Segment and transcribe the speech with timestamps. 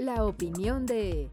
[0.00, 1.30] la opinión de...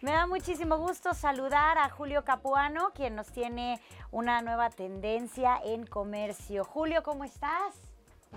[0.00, 5.86] Me da muchísimo gusto saludar a Julio Capuano, quien nos tiene una nueva tendencia en
[5.86, 6.64] comercio.
[6.64, 7.74] Julio, ¿cómo estás?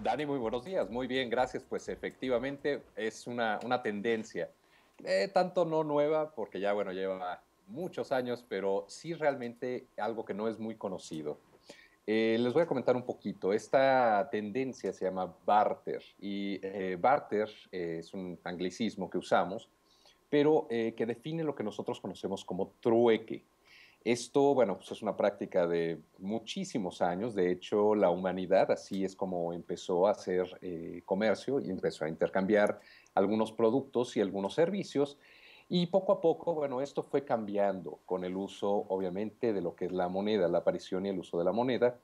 [0.04, 0.90] Dani, muy buenos días.
[0.90, 1.64] Muy bien, gracias.
[1.64, 4.50] Pues efectivamente es una, una tendencia,
[5.06, 10.34] eh, tanto no nueva, porque ya, bueno, lleva muchos años, pero sí realmente algo que
[10.34, 11.38] no es muy conocido.
[12.10, 13.52] Eh, les voy a comentar un poquito.
[13.52, 19.70] Esta tendencia se llama barter y eh, barter es un anglicismo que usamos,
[20.30, 23.44] pero que define lo que nosotros conocemos como trueque.
[24.04, 27.34] Esto, bueno, pues es una práctica de muchísimos años.
[27.34, 30.60] De hecho, la humanidad así es como empezó a hacer
[31.06, 32.80] comercio y empezó a intercambiar
[33.16, 35.18] algunos productos y algunos servicios.
[35.70, 39.86] Y poco a poco, bueno, esto fue cambiando con el uso, obviamente, de lo que
[39.86, 41.98] es la moneda, la aparición y el uso de la moneda.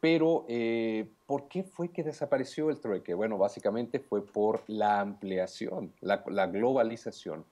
[0.00, 3.14] Pero, eh, ¿por qué fue que desapareció el trueque?
[3.14, 7.44] Bueno, básicamente fue por la ampliación, la, globalización.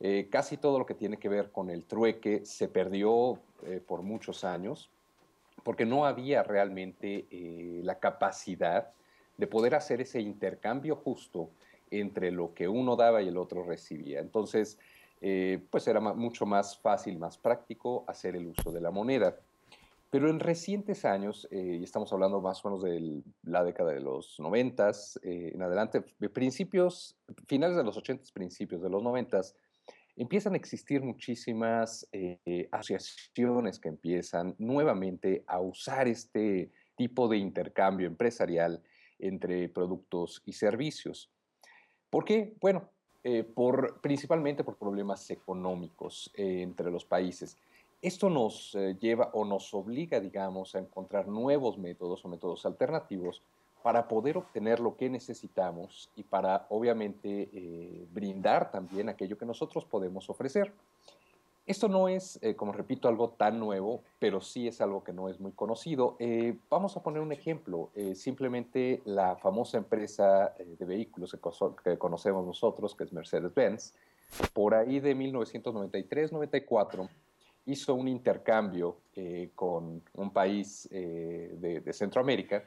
[0.00, 4.02] Eh, casi todo lo que tiene que ver con el trueque se perdió eh, por
[4.02, 4.90] muchos años
[5.62, 7.26] porque no había realmente
[7.82, 8.92] la capacidad
[9.36, 11.50] de poder hacer ese intercambio justo
[11.90, 14.20] entre lo que uno daba y el otro recibía.
[14.20, 14.78] Entonces,
[15.20, 19.36] eh, pues era mucho más fácil, más práctico hacer el uso de la moneda.
[20.10, 24.00] Pero en recientes años, eh, y estamos hablando más o menos de la década de
[24.00, 24.90] los 90
[25.22, 29.40] eh, en adelante, principios, finales de los 80, principios de los 90,
[30.16, 32.08] empiezan a existir muchísimas
[32.70, 38.82] asociaciones que empiezan nuevamente a usar este tipo de intercambio empresarial
[39.18, 41.30] entre productos y servicios.
[42.08, 42.54] ¿Por qué?
[42.60, 42.90] Bueno,
[43.28, 47.56] eh, por, principalmente por problemas económicos eh, entre los países.
[48.00, 53.42] Esto nos eh, lleva o nos obliga, digamos, a encontrar nuevos métodos o métodos alternativos
[53.82, 60.30] para poder obtener lo que necesitamos y para, obviamente, brindar también aquello que nosotros podemos
[60.30, 60.72] ofrecer.
[61.66, 65.28] Esto no es, eh, como repito, algo tan nuevo, pero sí es algo que no
[65.28, 66.14] es muy conocido.
[66.20, 67.90] Eh, vamos a poner un ejemplo.
[67.96, 71.36] Eh, simplemente la famosa empresa de vehículos
[71.82, 73.94] que, conocemos nosotros, que es Mercedes-Benz,
[74.52, 77.08] por ahí de 1993-94
[77.66, 78.98] hizo un intercambio
[79.56, 82.64] con un país de, de, Centroamérica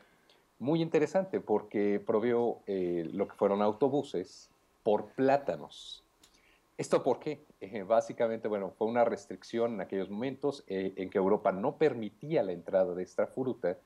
[0.59, 4.49] muy interesante porque provió lo que fueron autobuses
[4.83, 6.03] por plátanos.
[6.77, 7.45] ¿Esto por qué?
[7.61, 12.41] Eh, básicamente, bueno, fue una restricción en aquellos momentos eh, en que Europa no permitía
[12.41, 13.77] la entrada de esta fruta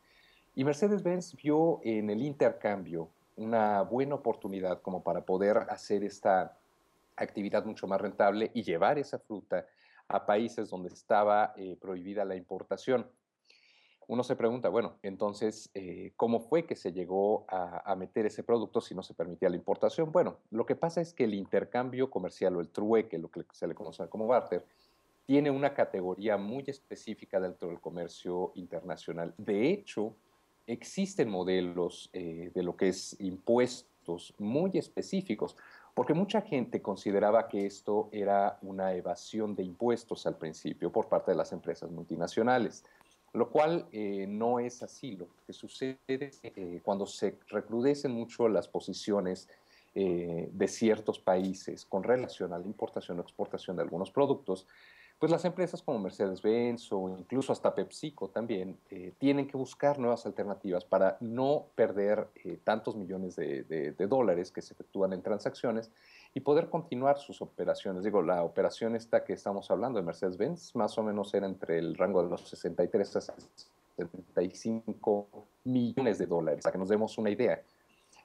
[0.55, 6.55] y Mercedes-Benz vio en el intercambio una buena oportunidad como para poder hacer esta
[7.15, 9.65] actividad mucho más rentable y llevar esa fruta
[10.07, 13.07] a países donde estaba eh, prohibida la importación
[14.07, 18.81] uno se pregunta, bueno, entonces, eh, ¿cómo fue que se llegó a, meter ese producto
[18.81, 20.11] si no se permitía la importación?
[20.11, 23.67] Bueno, lo que pasa es que el intercambio comercial o el trueque, lo que se
[23.67, 24.65] le conoce como barter,
[25.25, 29.33] tiene una categoría muy específica dentro del comercio internacional.
[29.37, 30.15] De hecho,
[30.67, 35.55] existen modelos eh, de lo que es impuestos muy específicos,
[35.93, 41.31] porque mucha gente consideraba que esto era una evasión de impuestos al principio por parte
[41.31, 42.83] de las empresas multinacionales
[43.33, 45.15] lo cual eh, no es así.
[45.15, 49.49] Lo que sucede eh, cuando se recrudecen mucho las posiciones
[49.95, 54.67] eh, de ciertos países con relación a la importación o exportación de algunos productos,
[55.19, 58.77] pues las empresas como Mercedes-Benz o incluso hasta PepsiCo también
[59.19, 62.27] tienen que buscar nuevas alternativas para no perder
[62.65, 65.91] tantos millones de dólares que se efectúan en transacciones
[66.33, 68.03] y poder continuar sus operaciones.
[68.03, 71.95] Digo, la operación esta que estamos hablando de Mercedes-Benz más o menos era entre el
[71.95, 77.61] rango de los 63 a 75 millones de dólares, para que nos demos una idea.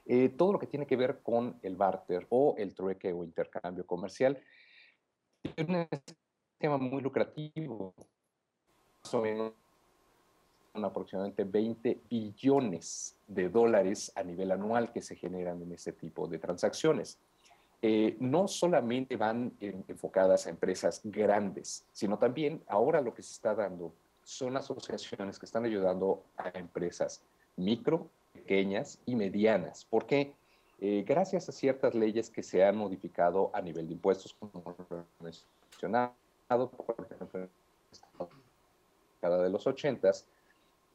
[0.05, 3.85] Eh, todo lo que tiene que ver con el barter o el trueque o intercambio
[3.85, 4.41] comercial
[5.55, 5.99] tiene un
[6.49, 7.93] sistema muy lucrativo,
[9.03, 9.53] más o menos
[10.73, 16.39] aproximadamente 20 billones de dólares a nivel anual que se generan en ese tipo de
[16.39, 17.19] transacciones.
[17.81, 23.55] Eh, no solamente van enfocadas a empresas grandes, sino también ahora lo que se está
[23.55, 27.23] dando son asociaciones que están ayudando a empresas
[27.55, 29.85] micro, pequeñas y medianas.
[29.89, 30.33] porque
[30.81, 34.75] eh, gracias a ciertas leyes que se han modificado a nivel de impuestos, como
[35.19, 36.13] mencionado,
[36.47, 37.49] por ejemplo,
[39.19, 40.25] cada de los ochentas,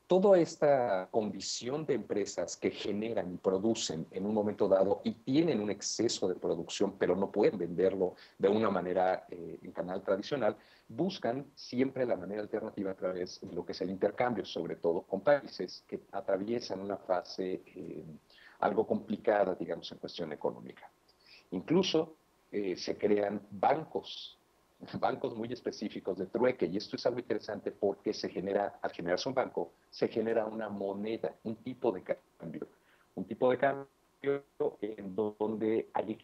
[0.06, 5.60] toda esta condición de empresas que generan y producen en un momento dado y tienen
[5.60, 10.56] un exceso de producción, pero no pueden venderlo de una manera eh, en canal tradicional,
[10.88, 15.02] buscan siempre la manera alternativa a través de lo que es el intercambio, sobre todo
[15.02, 18.04] con países que atraviesan una fase eh,
[18.60, 20.90] algo complicada, digamos, en cuestión económica.
[21.50, 22.16] Incluso
[22.50, 24.38] eh, se crean bancos,
[25.00, 29.28] bancos muy específicos de trueque, y esto es algo interesante porque se genera, al generarse
[29.28, 32.68] un banco, se genera una moneda, un tipo de cambio,
[33.14, 33.88] un tipo de cambio
[34.80, 36.18] en donde hay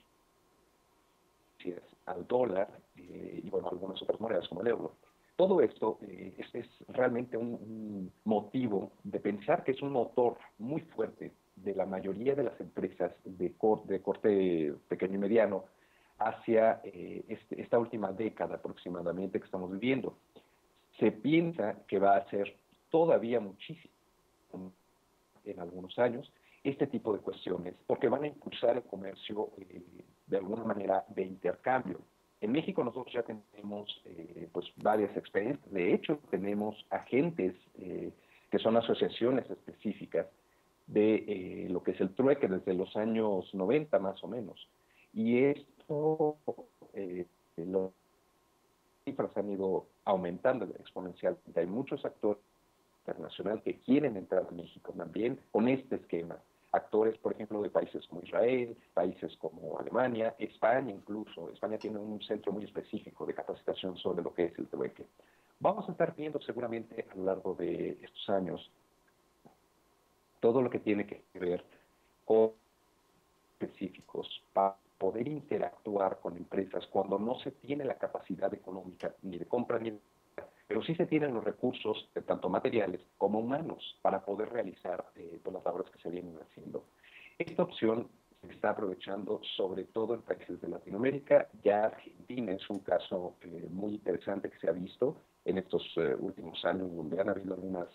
[2.06, 4.96] al dólar eh, y bueno, algunas otras monedas como el euro.
[5.36, 11.32] Todo esto eh, es, realmente un, motivo de pensar que es un motor muy fuerte
[11.56, 13.54] de la mayoría de las empresas de,
[13.84, 15.64] de corte pequeño y mediano
[16.20, 20.16] hacia eh, este, esta última década aproximadamente que estamos viviendo.
[20.98, 22.56] Se piensa que va a ser
[22.90, 23.90] todavía muchísimo
[25.44, 26.30] en algunos años
[26.62, 29.82] este tipo de cuestiones, porque van a impulsar el comercio eh,
[30.26, 32.00] de alguna manera de intercambio.
[32.40, 38.12] En México nosotros ya tenemos eh, pues varias experiencias, de hecho tenemos agentes eh,
[38.50, 40.26] que son asociaciones específicas
[40.86, 44.68] de lo que es el trueque desde los años 90 más o menos.
[45.14, 45.44] Y
[45.90, 46.36] esto,
[47.56, 47.90] las
[49.04, 51.60] cifras han ido aumentando exponencialmente.
[51.60, 52.42] Hay muchos actores
[53.00, 56.38] internacionales que quieren entrar a México también con este esquema
[56.72, 61.50] actores, por ejemplo, de países como Israel, países como Alemania, España incluso.
[61.50, 65.04] España tiene un centro muy específico de capacitación sobre lo que es el trueque.
[65.58, 68.70] Vamos a estar viendo seguramente a lo largo de estos años
[70.38, 71.64] todo lo que tiene que ver
[72.24, 72.52] con
[73.58, 79.46] específicos para poder interactuar con empresas cuando no se tiene la capacidad económica ni de
[79.46, 80.00] compra ni de
[80.68, 85.40] pero sí se tienen los recursos, eh, tanto materiales como humanos, para poder realizar eh,
[85.42, 86.84] pues, las labores que se vienen haciendo.
[87.38, 88.06] Esta opción
[88.40, 91.48] se está aprovechando sobre todo en países de Latinoamérica.
[91.64, 95.82] Ya Argentina es un caso eh, muy interesante que se ha visto en estos
[96.20, 97.88] últimos años, donde han habido algunas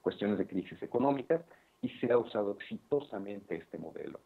[0.00, 1.44] cuestiones de crisis económica
[1.82, 4.20] y se ha usado exitosamente este modelo.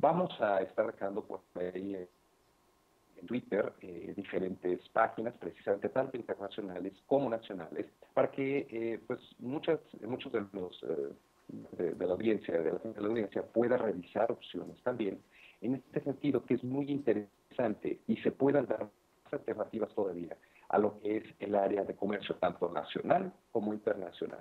[0.00, 7.28] Vamos a estar dejando por ahí en Twitter eh, diferentes páginas, precisamente tanto internacionales como
[7.28, 13.08] nacionales, para que eh, pues muchas, muchos de los eh, de, la audiencia, de la,
[13.08, 15.20] audiencia pueda revisar opciones también
[15.60, 18.88] en este sentido que es muy interesante y se puedan dar
[19.30, 20.34] alternativas todavía
[20.70, 24.40] a lo que es el área de comercio tanto nacional como internacional.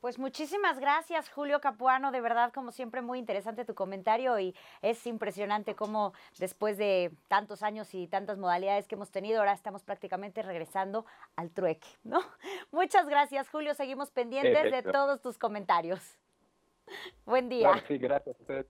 [0.00, 2.10] Pues muchísimas gracias, Julio Capuano.
[2.10, 7.62] De verdad, como siempre, muy interesante tu comentario y es impresionante cómo después de tantos
[7.62, 11.04] años y tantas modalidades que hemos tenido, ahora estamos prácticamente regresando
[11.36, 12.20] al trueque, ¿no?
[12.70, 13.74] Muchas gracias, Julio.
[13.74, 16.18] Seguimos pendientes de todos tus comentarios.
[17.26, 17.70] Buen día.
[17.86, 18.36] sí, gracias